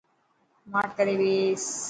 [0.71, 1.63] ماٺ ڪري ٻيس.